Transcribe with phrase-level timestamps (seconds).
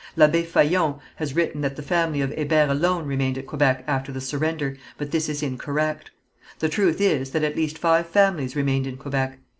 [0.15, 4.19] L'Abbé Faillon has written that the family of Hébert alone remained at Quebec after the
[4.19, 6.09] surrender, but this is incorrect.
[6.57, 9.37] The truth is that at least five families remained in Quebec.